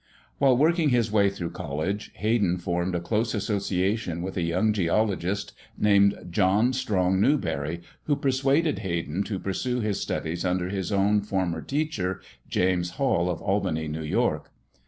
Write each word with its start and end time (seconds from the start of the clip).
While 0.39 0.57
working 0.57 0.89
his 0.89 1.11
way 1.11 1.29
through 1.29 1.51
college, 1.51 2.09
Hayden 2.15 2.57
formed 2.57 2.95
a 2.95 2.99
close 2.99 3.35
association 3.35 4.23
with 4.23 4.35
a 4.35 4.41
young 4.41 4.73
geologist 4.73 5.53
named 5.77 6.17
John 6.31 6.73
Strong 6.73 7.21
Newberry, 7.21 7.81
who 8.05 8.15
persuaded 8.15 8.79
Hayden 8.79 9.21
to 9.25 9.37
pursue 9.37 9.79
his 9.79 10.01
studies 10.01 10.43
under 10.43 10.69
his 10.69 10.91
own 10.91 11.21
former 11.21 11.61
teacher, 11.61 12.19
James 12.49 12.89
Hall 12.97 13.29
of 13.29 13.43
Albany, 13.43 13.87
New 13.87 14.01
York. 14.01 14.49